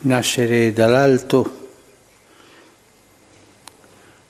nascere 0.00 0.72
dall'alto 0.72 1.70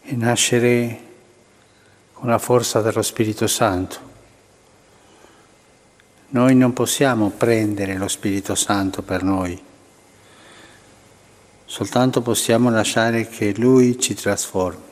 e 0.03 0.17
nascere 0.17 1.01
con 2.13 2.29
la 2.29 2.39
forza 2.39 2.81
dello 2.81 3.03
Spirito 3.03 3.47
Santo. 3.47 4.07
Noi 6.31 6.55
non 6.55 6.73
possiamo 6.73 7.31
prendere 7.31 7.97
lo 7.97 8.09
Spirito 8.09 8.55
Santo 8.55 9.03
per 9.03 9.23
noi, 9.23 9.63
soltanto 11.65 12.23
possiamo 12.23 12.71
lasciare 12.71 13.29
che 13.29 13.55
Lui 13.57 13.99
ci 13.99 14.15
trasformi. 14.15 14.87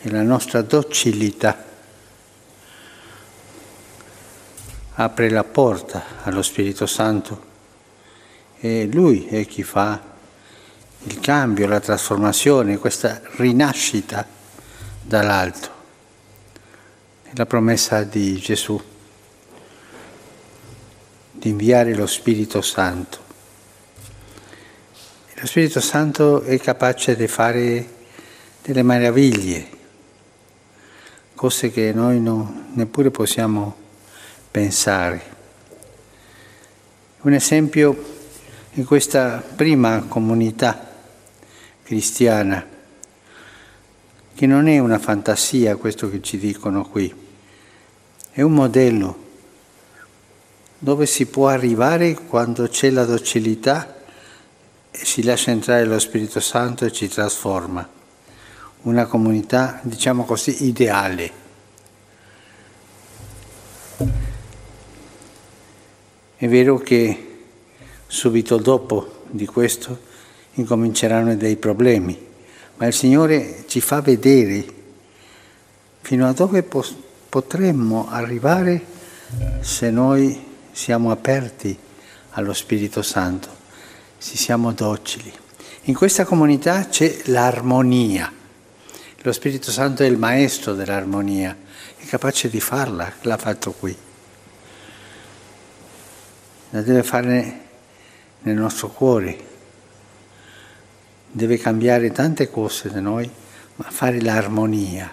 E 0.00 0.10
la 0.10 0.22
nostra 0.22 0.62
docilità 0.62 1.67
apre 5.00 5.30
la 5.30 5.44
porta 5.44 6.24
allo 6.24 6.42
Spirito 6.42 6.84
Santo 6.86 7.46
e 8.58 8.88
Lui 8.92 9.26
è 9.26 9.46
chi 9.46 9.62
fa 9.62 10.02
il 11.04 11.20
cambio, 11.20 11.68
la 11.68 11.78
trasformazione, 11.78 12.78
questa 12.78 13.20
rinascita 13.36 14.26
dall'alto. 15.00 15.70
È 17.22 17.30
la 17.34 17.46
promessa 17.46 18.02
di 18.02 18.36
Gesù 18.38 18.82
di 21.30 21.48
inviare 21.48 21.94
lo 21.94 22.06
Spirito 22.08 22.60
Santo. 22.60 23.18
Lo 25.34 25.46
Spirito 25.46 25.80
Santo 25.80 26.42
è 26.42 26.58
capace 26.58 27.14
di 27.14 27.28
fare 27.28 27.94
delle 28.62 28.82
meraviglie, 28.82 29.68
cose 31.36 31.70
che 31.70 31.92
noi 31.92 32.20
non, 32.20 32.72
neppure 32.74 33.12
possiamo 33.12 33.86
pensare. 34.58 35.22
Un 37.20 37.32
esempio 37.32 38.16
in 38.72 38.84
questa 38.84 39.40
prima 39.54 40.06
comunità 40.08 40.94
cristiana, 41.84 42.66
che 44.34 44.46
non 44.46 44.66
è 44.66 44.80
una 44.80 44.98
fantasia 44.98 45.76
questo 45.76 46.10
che 46.10 46.20
ci 46.22 46.38
dicono 46.38 46.84
qui, 46.88 47.14
è 48.32 48.42
un 48.42 48.52
modello 48.52 49.26
dove 50.76 51.06
si 51.06 51.26
può 51.26 51.46
arrivare 51.46 52.14
quando 52.14 52.66
c'è 52.66 52.90
la 52.90 53.04
docilità 53.04 53.94
e 54.90 55.04
si 55.04 55.22
lascia 55.22 55.52
entrare 55.52 55.84
lo 55.84 56.00
Spirito 56.00 56.40
Santo 56.40 56.84
e 56.84 56.90
ci 56.90 57.06
trasforma. 57.06 57.88
Una 58.82 59.06
comunità, 59.06 59.78
diciamo 59.82 60.24
così, 60.24 60.64
ideale. 60.66 61.46
È 66.40 66.46
vero 66.46 66.78
che 66.78 67.38
subito 68.06 68.58
dopo 68.58 69.24
di 69.28 69.44
questo 69.44 69.98
incominceranno 70.52 71.34
dei 71.34 71.56
problemi, 71.56 72.16
ma 72.76 72.86
il 72.86 72.92
Signore 72.92 73.64
ci 73.66 73.80
fa 73.80 74.00
vedere 74.00 74.64
fino 76.00 76.28
a 76.28 76.32
dove 76.32 76.64
potremmo 77.28 78.08
arrivare 78.08 78.84
se 79.62 79.90
noi 79.90 80.40
siamo 80.70 81.10
aperti 81.10 81.76
allo 82.30 82.52
Spirito 82.52 83.02
Santo, 83.02 83.48
se 84.16 84.36
siamo 84.36 84.70
docili. 84.70 85.32
In 85.86 85.94
questa 85.94 86.24
comunità 86.24 86.86
c'è 86.86 87.22
l'armonia. 87.24 88.32
Lo 89.22 89.32
Spirito 89.32 89.72
Santo 89.72 90.04
è 90.04 90.06
il 90.06 90.16
maestro 90.16 90.74
dell'armonia, 90.74 91.56
è 91.96 92.04
capace 92.06 92.48
di 92.48 92.60
farla, 92.60 93.12
l'ha 93.22 93.36
fatto 93.36 93.72
qui. 93.72 94.06
La 96.70 96.82
deve 96.82 97.02
fare 97.02 97.60
nel 98.42 98.56
nostro 98.56 98.88
cuore, 98.88 99.36
deve 101.30 101.56
cambiare 101.56 102.12
tante 102.12 102.50
cose 102.50 102.90
da 102.90 103.00
noi, 103.00 103.28
ma 103.76 103.86
fare 103.90 104.20
l'armonia, 104.20 105.10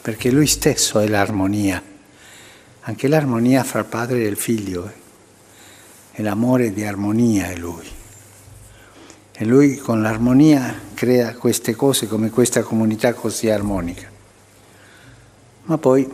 perché 0.00 0.30
lui 0.30 0.46
stesso 0.46 0.98
è 0.98 1.06
l'armonia, 1.08 1.82
anche 2.80 3.08
l'armonia 3.08 3.64
fra 3.64 3.80
il 3.80 3.86
padre 3.86 4.22
e 4.22 4.28
il 4.28 4.36
figlio, 4.36 4.86
eh. 4.86 4.92
e 6.12 6.22
l'amore 6.22 6.72
di 6.72 6.84
armonia 6.84 7.48
è 7.48 7.56
lui. 7.56 7.86
E 9.34 9.44
lui 9.44 9.76
con 9.76 10.00
l'armonia 10.00 10.74
crea 10.94 11.34
queste 11.34 11.74
cose 11.74 12.06
come 12.06 12.30
questa 12.30 12.62
comunità 12.62 13.12
così 13.12 13.50
armonica. 13.50 14.10
Ma 15.64 15.78
poi 15.78 16.08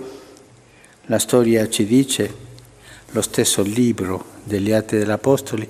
la 1.06 1.18
storia 1.18 1.68
ci 1.68 1.84
dice, 1.86 2.46
lo 3.12 3.22
stesso 3.22 3.62
libro 3.62 4.24
degli 4.44 4.72
Atti 4.72 4.98
degli 4.98 5.10
Apostoli, 5.10 5.68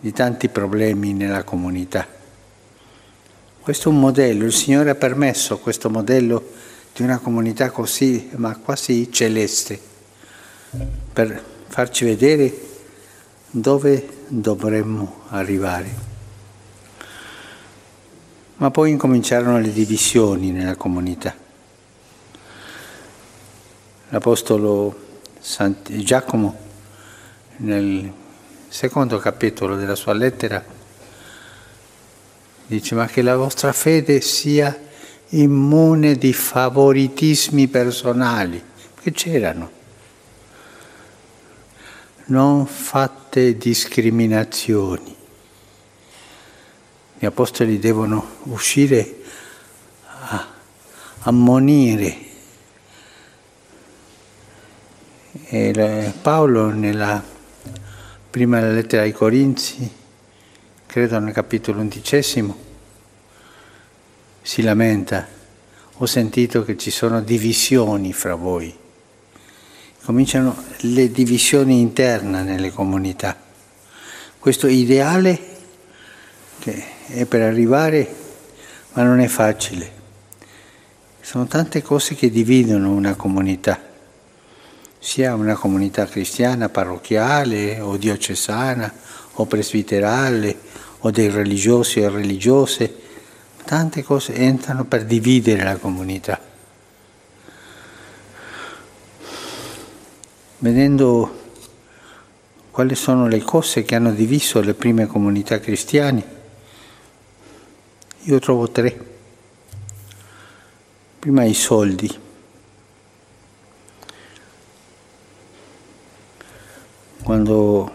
di 0.00 0.12
tanti 0.12 0.48
problemi 0.48 1.14
nella 1.14 1.44
comunità. 1.44 2.06
Questo 3.60 3.88
è 3.88 3.92
un 3.92 4.00
modello, 4.00 4.44
il 4.44 4.52
Signore 4.52 4.90
ha 4.90 4.94
permesso 4.94 5.58
questo 5.58 5.88
modello 5.88 6.50
di 6.94 7.02
una 7.02 7.18
comunità 7.18 7.70
così, 7.70 8.28
ma 8.36 8.56
quasi 8.58 9.10
celeste, 9.10 9.80
per 11.12 11.42
farci 11.68 12.04
vedere 12.04 12.72
dove 13.50 14.06
dovremmo 14.28 15.22
arrivare. 15.28 16.12
Ma 18.56 18.70
poi 18.70 18.90
incominciarono 18.90 19.58
le 19.58 19.72
divisioni 19.72 20.50
nella 20.50 20.76
comunità. 20.76 21.34
L'Apostolo 24.10 25.03
Giacomo 26.02 26.58
nel 27.58 28.10
secondo 28.66 29.18
capitolo 29.18 29.76
della 29.76 29.94
sua 29.94 30.14
lettera, 30.14 30.64
dice 32.66 32.94
ma 32.94 33.06
che 33.06 33.20
la 33.20 33.36
vostra 33.36 33.74
fede 33.74 34.22
sia 34.22 34.74
immune 35.28 36.14
di 36.14 36.32
favoritismi 36.32 37.68
personali, 37.68 38.62
che 39.02 39.12
c'erano. 39.12 39.70
Non 42.26 42.66
fate 42.66 43.58
discriminazioni. 43.58 45.14
Gli 47.18 47.26
apostoli 47.26 47.78
devono 47.78 48.36
uscire 48.44 49.16
a 50.06 50.46
ammonire. 51.20 52.32
E 55.33 55.33
Paolo 56.22 56.70
nella 56.70 57.22
prima 58.30 58.60
lettera 58.60 59.02
ai 59.02 59.12
Corinzi, 59.12 59.90
credo 60.86 61.18
nel 61.18 61.34
capitolo 61.34 61.80
undicesimo, 61.80 62.56
si 64.40 64.62
lamenta, 64.62 65.28
ho 65.98 66.06
sentito 66.06 66.64
che 66.64 66.78
ci 66.78 66.90
sono 66.90 67.20
divisioni 67.20 68.14
fra 68.14 68.34
voi. 68.34 68.74
Cominciano 70.02 70.64
le 70.78 71.10
divisioni 71.10 71.78
interne 71.78 72.42
nelle 72.42 72.70
comunità. 72.70 73.36
Questo 74.38 74.66
ideale 74.66 75.38
che 76.58 76.84
è 77.08 77.26
per 77.26 77.42
arrivare, 77.42 78.14
ma 78.94 79.02
non 79.02 79.20
è 79.20 79.28
facile. 79.28 79.92
Sono 81.20 81.46
tante 81.46 81.82
cose 81.82 82.14
che 82.14 82.30
dividono 82.30 82.92
una 82.92 83.14
comunità 83.14 83.92
sia 85.04 85.34
una 85.34 85.54
comunità 85.54 86.06
cristiana, 86.06 86.70
parrocchiale 86.70 87.78
o 87.78 87.98
diocesana 87.98 88.90
o 89.34 89.44
presbiterale 89.44 90.56
o 91.00 91.10
dei 91.10 91.28
religiosi 91.28 92.00
e 92.00 92.08
religiose, 92.08 93.02
tante 93.66 94.02
cose 94.02 94.32
entrano 94.32 94.84
per 94.84 95.04
dividere 95.04 95.62
la 95.62 95.76
comunità. 95.76 96.40
Vedendo 100.56 101.42
quali 102.70 102.94
sono 102.94 103.28
le 103.28 103.42
cose 103.42 103.82
che 103.82 103.96
hanno 103.96 104.10
diviso 104.10 104.62
le 104.62 104.72
prime 104.72 105.06
comunità 105.06 105.60
cristiane, 105.60 106.24
io 108.22 108.38
trovo 108.38 108.70
tre. 108.70 108.98
Prima 111.18 111.44
i 111.44 111.52
soldi. 111.52 112.23
Quando 117.24 117.90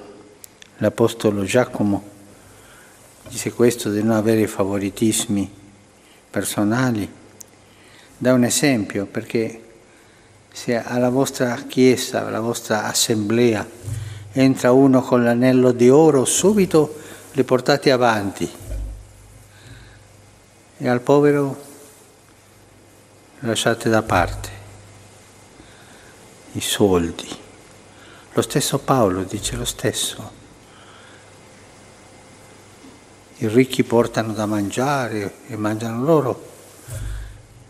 l'Apostolo 0.77 1.43
Giacomo 1.43 2.03
dice 3.29 3.53
questo 3.53 3.91
di 3.91 4.01
non 4.01 4.15
avere 4.15 4.47
favoritismi 4.47 5.49
personali, 6.31 7.07
dà 8.17 8.33
un 8.33 8.43
esempio 8.43 9.05
perché 9.05 9.63
se 10.51 10.83
alla 10.83 11.09
vostra 11.09 11.53
chiesa, 11.67 12.25
alla 12.25 12.39
vostra 12.39 12.85
assemblea 12.85 13.65
entra 14.31 14.71
uno 14.71 15.03
con 15.03 15.23
l'anello 15.23 15.73
di 15.73 15.91
oro, 15.91 16.25
subito 16.25 16.97
le 17.33 17.43
portate 17.43 17.91
avanti. 17.91 18.49
E 20.81 20.87
al 20.87 21.01
povero 21.01 21.61
lasciate 23.41 23.89
da 23.89 24.01
parte 24.01 24.49
i 26.53 26.61
soldi 26.61 27.47
Lo 28.33 28.41
stesso 28.41 28.77
Paolo 28.77 29.23
dice 29.23 29.55
lo 29.55 29.65
stesso. 29.65 30.31
I 33.37 33.47
ricchi 33.47 33.83
portano 33.83 34.33
da 34.33 34.45
mangiare 34.45 35.35
e 35.47 35.55
mangiano 35.55 36.03
loro 36.03 36.47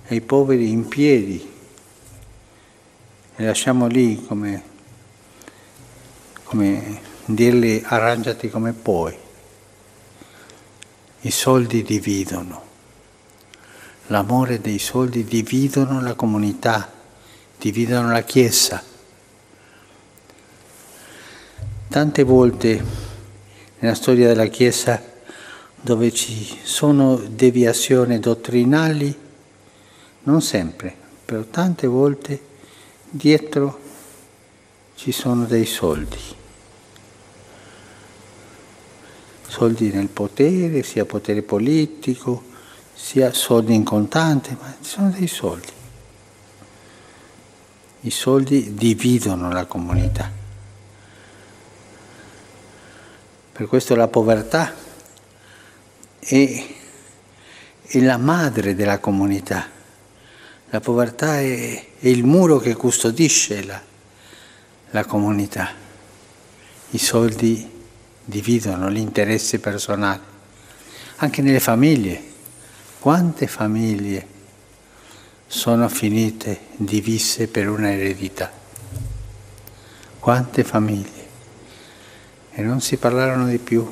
e 0.06 0.16
i 0.16 0.22
poveri 0.22 0.70
in 0.70 0.88
piedi 0.88 1.58
e 3.36 3.46
lasciamo 3.46 3.88
lì 3.88 4.26
come, 4.26 4.64
come 6.44 7.02
dirgli 7.24 7.82
arrangiati 7.86 8.50
come 8.50 8.74
puoi. 8.74 9.16
I 11.22 11.32
soldi 11.32 11.84
dividono, 11.84 12.64
l'amore 14.08 14.60
dei 14.60 14.80
soldi 14.80 15.24
dividono 15.24 16.02
la 16.02 16.16
comunità, 16.16 16.92
dividono 17.58 18.12
la 18.12 18.24
Chiesa. 18.24 18.84
Tante 21.90 22.22
volte 22.22 22.84
nella 23.80 23.96
storia 23.96 24.28
della 24.28 24.46
Chiesa 24.46 25.02
dove 25.82 26.14
ci 26.14 26.60
sono 26.62 27.16
deviazioni 27.16 28.20
dottrinali, 28.20 29.18
non 30.22 30.40
sempre, 30.40 30.96
però 31.26 31.42
tante 31.42 31.88
volte 31.88 32.40
dietro 33.10 33.80
ci 34.94 35.12
sono 35.12 35.46
dei 35.46 35.66
soldi. 35.66 36.20
Soldi 39.48 39.92
nel 39.92 40.10
potere, 40.10 40.84
sia 40.84 41.06
potere 41.06 41.42
politico, 41.42 42.44
sia 42.94 43.34
soldi 43.34 43.74
in 43.74 43.84
contante, 43.84 44.56
ma 44.62 44.76
ci 44.80 44.90
sono 44.92 45.10
dei 45.10 45.28
soldi. 45.28 45.72
I 48.02 48.12
soldi 48.12 48.76
dividono 48.76 49.52
la 49.52 49.66
comunità. 49.66 50.39
Per 53.60 53.68
questo 53.68 53.94
la 53.94 54.08
povertà 54.08 54.74
è, 56.18 56.66
è 57.82 58.00
la 58.00 58.16
madre 58.16 58.74
della 58.74 59.00
comunità. 59.00 59.68
La 60.70 60.80
povertà 60.80 61.42
è, 61.42 61.86
è 62.00 62.08
il 62.08 62.24
muro 62.24 62.60
che 62.60 62.74
custodisce 62.76 63.66
la, 63.66 63.82
la 64.92 65.04
comunità. 65.04 65.74
I 66.92 66.98
soldi 66.98 67.70
dividono 68.24 68.88
l'interesse 68.88 69.60
personale. 69.60 70.22
Anche 71.18 71.42
nelle 71.42 71.60
famiglie. 71.60 72.24
Quante 72.98 73.46
famiglie 73.48 74.26
sono 75.48 75.90
finite 75.90 76.62
divise 76.78 77.50
per 77.50 77.68
una 77.68 77.92
eredità? 77.92 78.50
Quante 80.18 80.64
famiglie? 80.64 81.19
E 82.60 82.62
non 82.62 82.82
si 82.82 82.98
parlarono 82.98 83.48
di 83.48 83.58
più. 83.58 83.90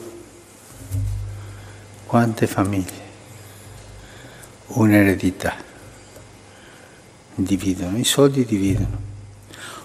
Quante 2.05 2.47
famiglie? 2.47 3.05
Un'eredità 4.67 5.55
dividono, 7.33 7.97
i 7.97 8.03
soldi 8.03 8.43
dividono. 8.43 9.05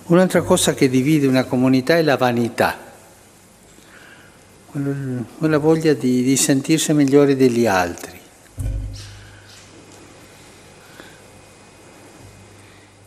Un'altra 0.06 0.43
cosa 0.43 0.75
che 0.75 0.88
divide 0.88 1.29
una 1.29 1.44
comunità 1.44 1.96
è 1.96 2.02
la 2.02 2.17
vanità, 2.17 2.76
quella 4.73 5.58
voglia 5.58 5.94
di, 5.94 6.25
di 6.25 6.37
sentirsi 6.37 6.93
migliori 6.93 7.37
degli 7.37 7.67
altri. 7.67 8.19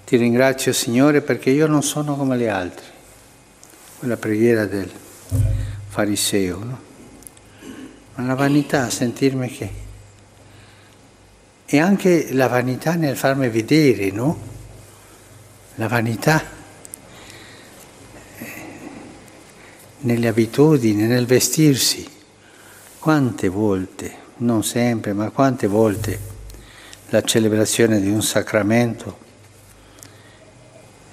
Ti 0.05 0.15
ringrazio 0.15 0.71
Signore 0.71 1.19
perché 1.19 1.49
io 1.49 1.67
non 1.67 1.83
sono 1.83 2.15
come 2.15 2.37
gli 2.37 2.47
altri. 2.47 2.85
Quella 3.99 4.15
preghiera 4.15 4.65
del 4.65 5.03
fariseo, 5.87 6.63
no? 6.63 6.79
Ma 8.15 8.23
la 8.25 8.35
vanità, 8.35 8.89
sentirmi 8.89 9.49
che 9.49 9.83
e 11.67 11.79
anche 11.79 12.31
la 12.33 12.47
vanità 12.47 12.93
nel 12.93 13.17
farmi 13.17 13.49
vedere, 13.49 14.11
no? 14.11 14.37
La 15.75 15.87
vanità 15.87 16.43
eh, 18.37 18.45
nelle 20.01 20.27
abitudini, 20.27 21.07
nel 21.07 21.25
vestirsi. 21.25 22.07
Quante 22.99 23.49
volte, 23.49 24.13
non 24.37 24.63
sempre, 24.63 25.13
ma 25.13 25.31
quante 25.31 25.65
volte 25.67 26.33
la 27.09 27.21
celebrazione 27.23 27.99
di 27.99 28.09
un 28.09 28.21
sacramento 28.21 29.17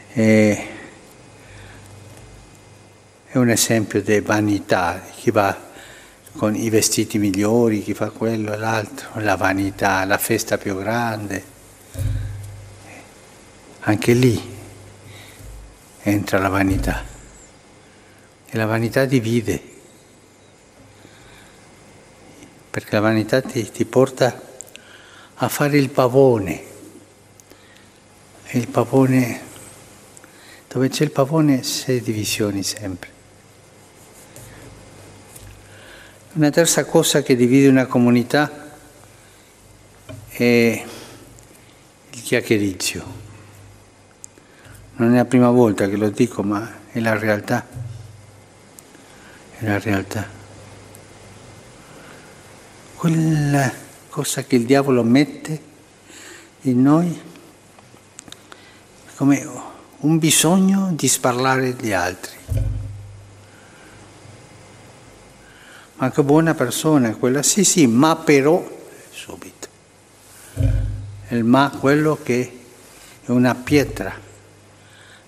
è, 0.08 0.68
è 3.32 3.38
un 3.38 3.48
esempio 3.48 4.02
di 4.02 4.20
vanità, 4.20 5.00
chi 5.00 5.30
va 5.30 5.58
con 6.36 6.54
i 6.54 6.68
vestiti 6.68 7.16
migliori, 7.16 7.82
chi 7.82 7.94
fa 7.94 8.10
quello 8.10 8.52
e 8.52 8.58
l'altro, 8.58 9.08
la 9.22 9.36
vanità, 9.36 10.04
la 10.04 10.18
festa 10.18 10.58
più 10.58 10.76
grande. 10.76 11.42
Anche 13.80 14.12
lì 14.12 14.38
entra 16.02 16.38
la 16.40 16.50
vanità 16.50 17.02
e 18.50 18.56
la 18.58 18.66
vanità 18.66 19.06
divide, 19.06 19.62
perché 22.68 22.90
la 22.90 23.00
vanità 23.00 23.40
ti, 23.40 23.70
ti 23.70 23.86
porta 23.86 24.42
a 25.36 25.48
fare 25.48 25.78
il 25.78 25.88
pavone 25.88 26.62
e 28.44 28.58
il 28.58 28.68
pavone, 28.68 29.40
dove 30.68 30.90
c'è 30.90 31.04
il 31.04 31.12
pavone 31.12 31.60
c'è 31.60 31.98
divisioni 32.02 32.62
sempre. 32.62 33.20
Una 36.34 36.48
terza 36.48 36.86
cosa 36.86 37.20
che 37.20 37.36
divide 37.36 37.68
una 37.68 37.84
comunità 37.84 38.50
è 40.28 40.84
il 42.10 42.22
chiacchiericcio. 42.22 43.04
Non 44.96 45.12
è 45.12 45.16
la 45.16 45.26
prima 45.26 45.50
volta 45.50 45.86
che 45.90 45.96
lo 45.96 46.08
dico, 46.08 46.42
ma 46.42 46.86
è 46.90 47.00
la 47.00 47.18
realtà. 47.18 47.66
È 49.58 49.66
la 49.66 49.78
realtà. 49.78 50.26
Quella 52.94 53.70
cosa 54.08 54.42
che 54.44 54.56
il 54.56 54.64
diavolo 54.64 55.02
mette 55.02 55.60
in 56.62 56.80
noi 56.80 57.20
come 59.16 59.46
un 59.98 60.18
bisogno 60.18 60.92
di 60.94 61.08
sparlare 61.08 61.76
agli 61.78 61.92
altri. 61.92 62.36
Ma 65.96 66.10
che 66.10 66.22
buona 66.22 66.54
persona 66.54 67.08
è 67.08 67.18
quella, 67.18 67.42
sì 67.42 67.64
sì, 67.64 67.86
ma 67.86 68.16
però, 68.16 68.66
subito, 69.10 69.68
il 71.28 71.44
ma 71.44 71.70
quello 71.78 72.18
che 72.22 72.60
è 73.24 73.30
una 73.30 73.54
pietra 73.54 74.12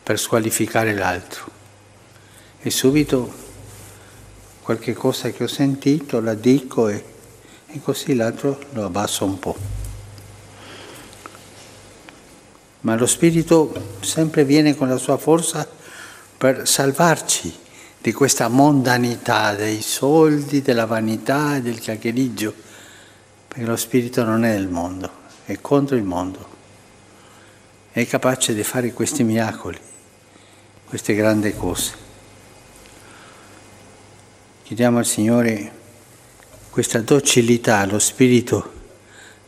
per 0.03 0.19
squalificare 0.19 0.95
l'altro. 0.95 1.51
E 2.61 2.71
subito 2.71 3.33
qualche 4.63 4.95
cosa 4.95 5.31
che 5.31 5.45
ho 5.45 5.49
sentito 5.49 6.21
la 6.21 6.35
dico 6.35 6.89
e, 6.89 7.05
e 7.67 7.81
così 7.83 8.15
l'altro 8.15 8.59
lo 8.73 8.85
abbasso 8.85 9.25
un 9.25 9.39
po'. 9.39 9.57
Ma 12.81 12.97
lo 12.97 13.07
Spirito 13.07 13.97
sempre 14.01 14.45
viene 14.45 14.75
con 14.75 14.89
la 14.89 14.99
sua 14.99 15.17
forza 15.17 15.67
per 16.37 16.69
salvarci 16.69 17.63
di 18.05 18.13
questa 18.13 18.49
mondanità 18.49 19.55
dei 19.55 19.81
soldi, 19.81 20.61
della 20.61 20.85
vanità 20.85 21.57
e 21.57 21.63
del 21.63 21.79
chiacchiericcio, 21.79 22.55
perché 23.49 23.65
lo 23.65 23.77
spirito 23.77 24.23
non 24.25 24.45
è 24.45 24.53
del 24.53 24.69
mondo, 24.69 25.11
è 25.47 25.59
contro 25.63 25.97
il 25.97 26.03
mondo, 26.03 26.47
è 27.91 28.07
capace 28.07 28.53
di 28.53 28.63
fare 28.63 28.93
questi 28.93 29.25
miracoli, 29.25 29.79
queste 30.85 31.15
grandi 31.15 31.55
cose. 31.55 31.93
Chiediamo 34.65 34.99
al 34.99 35.07
Signore 35.07 35.73
questa 36.69 37.01
docilità 37.01 37.79
allo 37.79 37.99
Spirito 37.99 38.71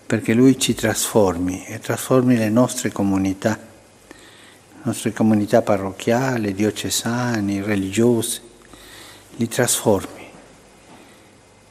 perché 0.06 0.32
Lui 0.32 0.58
ci 0.58 0.72
trasformi 0.72 1.66
e 1.66 1.78
trasformi 1.78 2.38
le 2.38 2.48
nostre 2.48 2.90
comunità, 2.90 3.58
le 4.08 4.80
nostre 4.80 5.12
comunità 5.12 5.60
parrocchiali, 5.60 6.54
diocesani, 6.54 7.60
religiose, 7.60 8.45
li 9.36 9.48
trasformi 9.48 10.24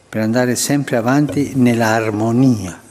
per 0.09 0.21
andare 0.21 0.55
sempre 0.55 0.95
avanti 0.95 1.53
nell'armonia 1.55 2.81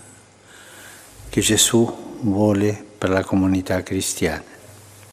che 1.29 1.41
Gesù 1.41 2.19
vuole 2.21 2.85
per 2.99 3.11
la 3.11 3.25
comunità 3.25 3.83
cristiana. 3.83 4.54